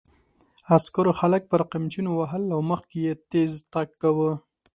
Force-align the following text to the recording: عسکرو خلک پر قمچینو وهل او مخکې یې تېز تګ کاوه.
عسکرو 0.75 1.11
خلک 1.19 1.41
پر 1.51 1.61
قمچینو 1.71 2.11
وهل 2.15 2.43
او 2.55 2.59
مخکې 2.71 2.97
یې 3.05 3.13
تېز 3.31 3.51
تګ 3.73 3.87
کاوه. 4.01 4.31